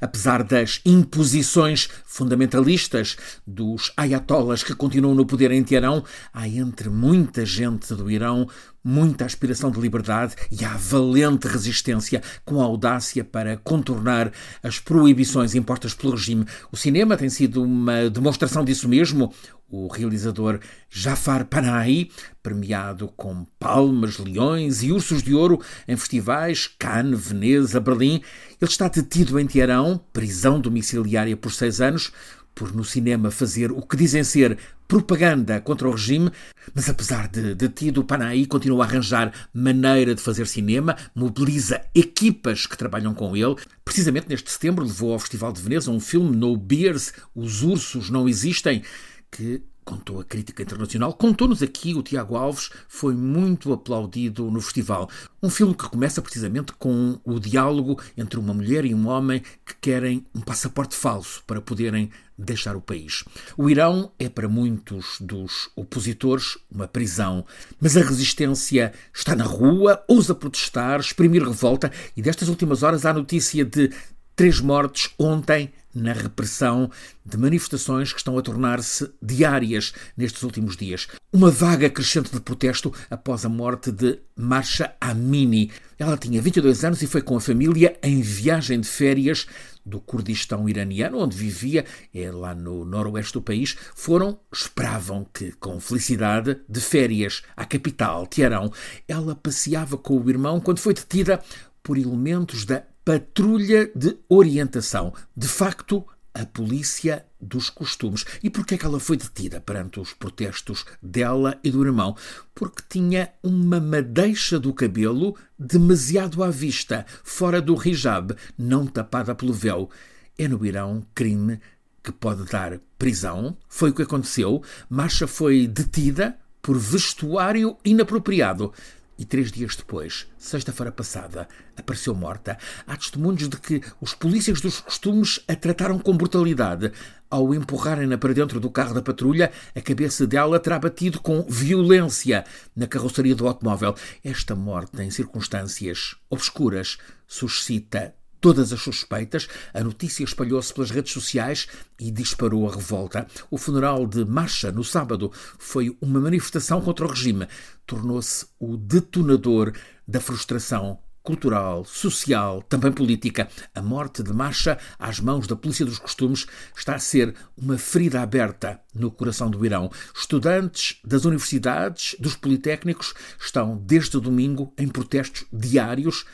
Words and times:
Apesar 0.00 0.42
das 0.42 0.80
imposições 0.84 1.88
fundamentalistas 2.04 3.16
dos 3.46 3.92
ayatollahs 3.96 4.64
que 4.64 4.74
continuam 4.74 5.14
no 5.14 5.24
poder 5.24 5.52
em 5.52 5.62
Teherão, 5.62 6.04
há 6.32 6.48
entre 6.48 6.88
muita 6.88 7.46
gente 7.46 7.94
do 7.94 8.10
Irão 8.10 8.48
muita 8.84 9.24
aspiração 9.24 9.70
de 9.70 9.80
liberdade 9.80 10.36
e 10.52 10.62
há 10.62 10.76
valente 10.76 11.48
resistência 11.48 12.22
com 12.44 12.60
audácia 12.60 13.24
para 13.24 13.56
contornar 13.56 14.30
as 14.62 14.78
proibições 14.78 15.54
impostas 15.54 15.94
pelo 15.94 16.12
regime. 16.12 16.46
O 16.70 16.76
cinema 16.76 17.16
tem 17.16 17.30
sido 17.30 17.62
uma 17.62 18.10
demonstração 18.10 18.62
disso 18.62 18.86
mesmo. 18.88 19.32
O 19.66 19.88
realizador 19.88 20.60
Jafar 20.90 21.46
Panahi, 21.46 22.10
premiado 22.42 23.08
com 23.16 23.44
palmas, 23.58 24.18
leões 24.18 24.82
e 24.82 24.92
ursos 24.92 25.22
de 25.22 25.34
ouro 25.34 25.60
em 25.88 25.96
festivais 25.96 26.68
Cannes, 26.78 27.28
Veneza, 27.28 27.80
Berlim, 27.80 28.20
ele 28.60 28.70
está 28.70 28.86
detido 28.86 29.40
em 29.40 29.46
Teherão, 29.46 30.00
prisão 30.12 30.60
domiciliária 30.60 31.36
por 31.36 31.50
seis 31.50 31.80
anos, 31.80 32.12
por 32.54 32.74
no 32.74 32.84
cinema 32.84 33.30
fazer 33.30 33.72
o 33.72 33.82
que 33.82 33.96
dizem 33.96 34.22
ser 34.22 34.58
propaganda 34.86 35.60
contra 35.60 35.88
o 35.88 35.92
regime, 35.92 36.30
mas 36.74 36.88
apesar 36.88 37.28
de 37.28 37.54
detido, 37.54 38.00
o 38.00 38.04
Panaí 38.04 38.46
continua 38.46 38.84
a 38.84 38.86
arranjar 38.86 39.32
maneira 39.52 40.14
de 40.14 40.20
fazer 40.20 40.46
cinema, 40.46 40.96
mobiliza 41.14 41.80
equipas 41.94 42.66
que 42.66 42.76
trabalham 42.76 43.14
com 43.14 43.36
ele. 43.36 43.56
Precisamente 43.84 44.28
neste 44.28 44.50
setembro 44.50 44.84
levou 44.84 45.12
ao 45.12 45.18
Festival 45.18 45.52
de 45.52 45.60
Veneza 45.60 45.90
um 45.90 46.00
filme, 46.00 46.36
No 46.36 46.56
Beers, 46.56 47.12
Os 47.34 47.62
Ursos 47.62 48.10
Não 48.10 48.28
Existem, 48.28 48.82
que 49.30 49.62
contou 49.84 50.20
a 50.20 50.24
crítica 50.24 50.62
internacional, 50.62 51.12
contou-nos 51.12 51.62
aqui 51.62 51.94
o 51.94 52.02
Tiago 52.02 52.36
Alves, 52.36 52.70
foi 52.88 53.14
muito 53.14 53.72
aplaudido 53.72 54.50
no 54.50 54.60
festival. 54.60 55.08
Um 55.42 55.50
filme 55.50 55.74
que 55.74 55.88
começa 55.88 56.22
precisamente 56.22 56.72
com 56.72 57.20
o 57.24 57.38
diálogo 57.38 58.00
entre 58.16 58.38
uma 58.38 58.54
mulher 58.54 58.84
e 58.84 58.94
um 58.94 59.06
homem 59.06 59.42
que 59.64 59.74
querem 59.80 60.24
um 60.34 60.40
passaporte 60.40 60.96
falso 60.96 61.42
para 61.46 61.60
poderem 61.60 62.10
deixar 62.36 62.74
o 62.74 62.80
país. 62.80 63.24
O 63.56 63.70
Irão 63.70 64.10
é 64.18 64.28
para 64.28 64.48
muitos 64.48 65.18
dos 65.20 65.70
opositores 65.76 66.58
uma 66.70 66.88
prisão, 66.88 67.44
mas 67.80 67.96
a 67.96 68.00
resistência 68.00 68.92
está 69.14 69.36
na 69.36 69.44
rua, 69.44 70.02
ousa 70.08 70.34
protestar, 70.34 70.98
exprimir 70.98 71.42
revolta 71.42 71.92
e 72.16 72.22
destas 72.22 72.48
últimas 72.48 72.82
horas 72.82 73.06
há 73.06 73.12
notícia 73.12 73.64
de 73.64 73.90
três 74.36 74.60
mortes 74.60 75.10
ontem 75.18 75.72
na 75.94 76.12
repressão 76.12 76.90
de 77.24 77.38
manifestações 77.38 78.12
que 78.12 78.18
estão 78.18 78.36
a 78.36 78.42
tornar-se 78.42 79.10
diárias 79.22 79.92
nestes 80.16 80.42
últimos 80.42 80.76
dias. 80.76 81.06
Uma 81.32 81.50
vaga 81.50 81.88
crescente 81.88 82.32
de 82.32 82.40
protesto 82.40 82.92
após 83.08 83.44
a 83.44 83.48
morte 83.48 83.92
de 83.92 84.18
Marsha 84.36 84.92
Amini. 85.00 85.70
Ela 85.98 86.16
tinha 86.16 86.42
22 86.42 86.84
anos 86.84 87.00
e 87.00 87.06
foi 87.06 87.22
com 87.22 87.36
a 87.36 87.40
família 87.40 87.96
em 88.02 88.20
viagem 88.20 88.80
de 88.80 88.88
férias 88.88 89.46
do 89.86 90.00
Kurdistão 90.00 90.68
iraniano, 90.68 91.18
onde 91.18 91.36
vivia, 91.36 91.84
é 92.12 92.30
lá 92.30 92.54
no 92.54 92.84
noroeste 92.84 93.34
do 93.34 93.42
país, 93.42 93.76
foram, 93.94 94.38
esperavam 94.52 95.26
que, 95.32 95.52
com 95.52 95.78
felicidade, 95.78 96.58
de 96.68 96.80
férias 96.80 97.42
à 97.54 97.64
capital, 97.66 98.26
Teherão. 98.26 98.72
Ela 99.06 99.34
passeava 99.34 99.98
com 99.98 100.18
o 100.18 100.30
irmão 100.30 100.58
quando 100.58 100.78
foi 100.78 100.94
detida 100.94 101.40
por 101.82 101.98
elementos 101.98 102.64
da 102.64 102.82
patrulha 103.04 103.90
de 103.94 104.16
orientação. 104.28 105.12
De 105.36 105.46
facto, 105.46 106.04
a 106.32 106.44
polícia 106.44 107.24
dos 107.40 107.70
costumes. 107.70 108.24
E 108.42 108.50
porquê 108.50 108.74
é 108.74 108.78
que 108.78 108.84
ela 108.84 108.98
foi 108.98 109.16
detida 109.16 109.60
perante 109.60 110.00
os 110.00 110.12
protestos 110.12 110.84
dela 111.00 111.58
e 111.62 111.70
do 111.70 111.84
irmão? 111.84 112.16
Porque 112.54 112.82
tinha 112.88 113.30
uma 113.42 113.78
madeixa 113.78 114.58
do 114.58 114.72
cabelo 114.72 115.36
demasiado 115.56 116.42
à 116.42 116.50
vista, 116.50 117.06
fora 117.22 117.60
do 117.60 117.76
hijab, 117.76 118.34
não 118.58 118.86
tapada 118.86 119.34
pelo 119.34 119.52
véu. 119.52 119.88
É 120.36 120.48
no 120.48 120.66
Irão 120.66 121.06
crime 121.14 121.60
que 122.02 122.10
pode 122.10 122.44
dar 122.46 122.80
prisão. 122.98 123.56
Foi 123.68 123.90
o 123.90 123.94
que 123.94 124.02
aconteceu. 124.02 124.62
Marcha 124.90 125.28
foi 125.28 125.68
detida 125.68 126.36
por 126.60 126.76
vestuário 126.76 127.76
inapropriado 127.84 128.72
e 129.18 129.24
três 129.24 129.52
dias 129.52 129.76
depois, 129.76 130.26
sexta-feira 130.36 130.90
passada, 130.90 131.48
apareceu 131.76 132.14
morta. 132.14 132.58
Há 132.86 132.96
testemunhos 132.96 133.48
de 133.48 133.56
que 133.56 133.80
os 134.00 134.14
polícias 134.14 134.60
dos 134.60 134.80
costumes 134.80 135.40
a 135.46 135.54
trataram 135.54 135.98
com 135.98 136.16
brutalidade. 136.16 136.92
Ao 137.30 137.54
empurrarem-na 137.54 138.18
para 138.18 138.34
dentro 138.34 138.60
do 138.60 138.70
carro 138.70 138.94
da 138.94 139.02
patrulha, 139.02 139.50
a 139.74 139.80
cabeça 139.80 140.26
dela 140.26 140.60
terá 140.60 140.78
batido 140.78 141.20
com 141.20 141.42
violência 141.48 142.44
na 142.74 142.86
carroceria 142.86 143.34
do 143.34 143.46
automóvel. 143.46 143.94
Esta 144.22 144.54
morte, 144.54 145.02
em 145.02 145.10
circunstâncias 145.10 146.16
obscuras, 146.30 146.98
suscita 147.26 148.14
todas 148.44 148.74
as 148.74 148.82
suspeitas, 148.82 149.48
a 149.72 149.82
notícia 149.82 150.22
espalhou-se 150.22 150.74
pelas 150.74 150.90
redes 150.90 151.14
sociais 151.14 151.66
e 151.98 152.10
disparou 152.10 152.68
a 152.68 152.74
revolta. 152.74 153.26
O 153.50 153.56
funeral 153.56 154.06
de 154.06 154.22
Marcha, 154.22 154.70
no 154.70 154.84
sábado, 154.84 155.32
foi 155.58 155.96
uma 155.98 156.20
manifestação 156.20 156.78
contra 156.82 157.06
o 157.06 157.08
regime. 157.08 157.48
Tornou-se 157.86 158.44
o 158.60 158.76
detonador 158.76 159.72
da 160.06 160.20
frustração 160.20 160.98
cultural, 161.22 161.86
social, 161.86 162.60
também 162.60 162.92
política. 162.92 163.48
A 163.74 163.80
morte 163.80 164.22
de 164.22 164.34
Marcha, 164.34 164.76
às 164.98 165.20
mãos 165.20 165.46
da 165.46 165.56
Polícia 165.56 165.86
dos 165.86 165.98
Costumes, 165.98 166.46
está 166.76 166.96
a 166.96 166.98
ser 166.98 167.34
uma 167.56 167.78
ferida 167.78 168.20
aberta 168.20 168.78
no 168.94 169.10
coração 169.10 169.50
do 169.50 169.64
Irão. 169.64 169.90
Estudantes 170.14 171.00
das 171.02 171.24
universidades, 171.24 172.14
dos 172.20 172.36
politécnicos, 172.36 173.14
estão 173.40 173.78
desde 173.78 174.20
domingo 174.20 174.74
em 174.76 174.86
protestos 174.86 175.46
diários 175.50 176.26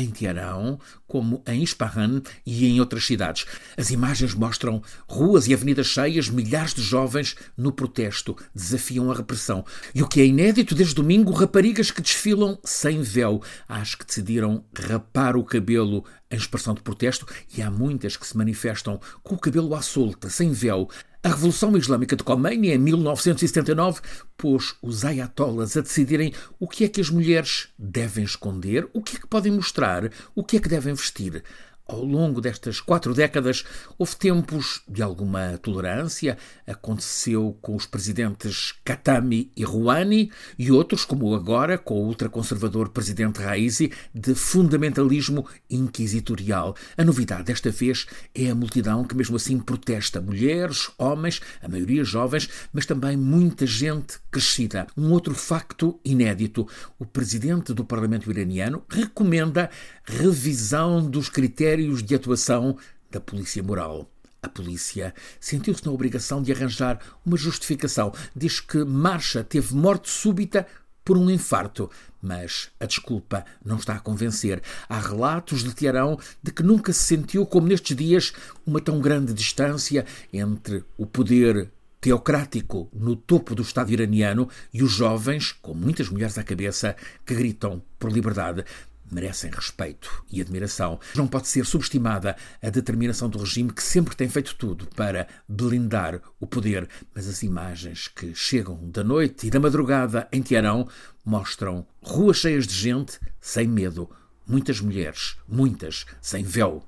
em 0.00 0.10
Teherão, 0.10 0.78
como 1.06 1.42
em 1.46 1.62
Ispahan 1.62 2.22
e 2.44 2.66
em 2.66 2.80
outras 2.80 3.06
cidades. 3.06 3.46
As 3.76 3.90
imagens 3.90 4.34
mostram 4.34 4.82
ruas 5.08 5.46
e 5.46 5.54
avenidas 5.54 5.86
cheias, 5.86 6.28
milhares 6.28 6.74
de 6.74 6.82
jovens 6.82 7.36
no 7.56 7.72
protesto, 7.72 8.36
desafiam 8.54 9.10
a 9.10 9.14
repressão. 9.14 9.64
E 9.94 10.02
o 10.02 10.08
que 10.08 10.20
é 10.20 10.26
inédito, 10.26 10.74
desde 10.74 10.94
domingo, 10.94 11.32
raparigas 11.32 11.90
que 11.90 12.02
desfilam 12.02 12.58
sem 12.64 13.02
véu. 13.02 13.42
Há 13.68 13.76
as 13.76 13.94
que 13.94 14.06
decidiram 14.06 14.64
rapar 14.74 15.36
o 15.36 15.44
cabelo 15.44 16.04
em 16.30 16.36
expressão 16.36 16.74
de 16.74 16.82
protesto 16.82 17.26
e 17.56 17.62
há 17.62 17.70
muitas 17.70 18.16
que 18.16 18.26
se 18.26 18.36
manifestam 18.36 19.00
com 19.22 19.34
o 19.34 19.38
cabelo 19.38 19.74
à 19.74 19.82
solta, 19.82 20.28
sem 20.28 20.52
véu. 20.52 20.88
A 21.28 21.32
Revolução 21.32 21.76
Islâmica 21.76 22.16
de 22.16 22.24
Khomeini, 22.24 22.70
em 22.70 22.78
1979, 22.78 24.00
pôs 24.34 24.74
os 24.80 25.04
ayatollahs 25.04 25.76
a 25.76 25.82
decidirem 25.82 26.32
o 26.58 26.66
que 26.66 26.84
é 26.84 26.88
que 26.88 27.02
as 27.02 27.10
mulheres 27.10 27.68
devem 27.78 28.24
esconder, 28.24 28.88
o 28.94 29.02
que 29.02 29.18
é 29.18 29.20
que 29.20 29.26
podem 29.26 29.52
mostrar, 29.52 30.10
o 30.34 30.42
que 30.42 30.56
é 30.56 30.60
que 30.60 30.70
devem 30.70 30.94
vestir. 30.94 31.44
Ao 31.90 32.04
longo 32.04 32.38
destas 32.42 32.82
quatro 32.82 33.14
décadas, 33.14 33.64
houve 33.96 34.14
tempos 34.14 34.82
de 34.86 35.02
alguma 35.02 35.56
tolerância. 35.56 36.36
Aconteceu 36.66 37.56
com 37.62 37.74
os 37.74 37.86
presidentes 37.86 38.74
Khatami 38.84 39.50
e 39.56 39.64
Rouhani 39.64 40.30
e 40.58 40.70
outros, 40.70 41.06
como 41.06 41.34
agora 41.34 41.78
com 41.78 41.94
o 41.94 42.06
ultraconservador 42.06 42.90
presidente 42.90 43.40
Raisi, 43.40 43.90
de 44.14 44.34
fundamentalismo 44.34 45.46
inquisitorial. 45.70 46.76
A 46.94 47.02
novidade 47.02 47.44
desta 47.44 47.70
vez 47.70 48.06
é 48.34 48.50
a 48.50 48.54
multidão 48.54 49.02
que, 49.02 49.16
mesmo 49.16 49.36
assim, 49.36 49.58
protesta. 49.58 50.20
Mulheres, 50.20 50.90
homens, 50.98 51.40
a 51.62 51.68
maioria 51.68 52.04
jovens, 52.04 52.50
mas 52.70 52.84
também 52.84 53.16
muita 53.16 53.64
gente 53.64 54.18
crescida. 54.30 54.86
Um 54.94 55.10
outro 55.10 55.34
facto 55.34 55.98
inédito: 56.04 56.68
o 56.98 57.06
presidente 57.06 57.72
do 57.72 57.82
Parlamento 57.82 58.30
iraniano 58.30 58.84
recomenda 58.90 59.70
revisão 60.04 61.08
dos 61.08 61.30
critérios 61.30 61.77
critérios 61.78 62.02
de 62.02 62.14
atuação 62.14 62.76
da 63.08 63.20
polícia 63.20 63.62
moral. 63.62 64.10
A 64.42 64.48
polícia 64.48 65.14
sentiu-se 65.40 65.86
na 65.86 65.92
obrigação 65.92 66.42
de 66.42 66.50
arranjar 66.50 66.98
uma 67.24 67.36
justificação. 67.36 68.12
Diz 68.34 68.58
que 68.58 68.84
Marcha 68.84 69.44
teve 69.44 69.74
morte 69.74 70.10
súbita 70.10 70.66
por 71.04 71.16
um 71.16 71.30
infarto, 71.30 71.88
mas 72.20 72.68
a 72.80 72.86
desculpa 72.86 73.44
não 73.64 73.76
está 73.76 73.94
a 73.94 74.00
convencer. 74.00 74.60
Há 74.88 74.98
relatos 74.98 75.62
de 75.62 75.72
Teherão 75.72 76.18
de 76.42 76.50
que 76.50 76.64
nunca 76.64 76.92
se 76.92 77.04
sentiu, 77.04 77.46
como 77.46 77.68
nestes 77.68 77.96
dias, 77.96 78.32
uma 78.66 78.80
tão 78.80 79.00
grande 79.00 79.32
distância 79.32 80.04
entre 80.32 80.84
o 80.96 81.06
poder 81.06 81.70
teocrático 82.00 82.88
no 82.92 83.14
topo 83.14 83.54
do 83.54 83.62
Estado 83.62 83.92
iraniano 83.92 84.48
e 84.72 84.82
os 84.82 84.90
jovens, 84.90 85.52
com 85.52 85.74
muitas 85.74 86.08
mulheres 86.08 86.38
à 86.38 86.42
cabeça, 86.42 86.96
que 87.24 87.34
gritam 87.34 87.82
por 87.98 88.12
liberdade 88.12 88.64
merecem 89.10 89.50
respeito 89.50 90.24
e 90.30 90.40
admiração. 90.40 90.98
Não 91.14 91.26
pode 91.26 91.48
ser 91.48 91.64
subestimada 91.64 92.36
a 92.62 92.70
determinação 92.70 93.28
do 93.28 93.38
regime 93.38 93.72
que 93.72 93.82
sempre 93.82 94.16
tem 94.16 94.28
feito 94.28 94.54
tudo 94.54 94.86
para 94.94 95.26
blindar 95.48 96.20
o 96.40 96.46
poder, 96.46 96.88
mas 97.14 97.28
as 97.28 97.42
imagens 97.42 98.08
que 98.08 98.34
chegam 98.34 98.88
da 98.90 99.04
noite 99.04 99.46
e 99.46 99.50
da 99.50 99.60
madrugada 99.60 100.28
em 100.32 100.42
Teherão 100.42 100.88
mostram 101.24 101.86
ruas 102.00 102.38
cheias 102.38 102.66
de 102.66 102.74
gente 102.74 103.18
sem 103.40 103.66
medo, 103.66 104.10
muitas 104.46 104.80
mulheres, 104.80 105.36
muitas 105.46 106.06
sem 106.20 106.42
véu. 106.42 106.86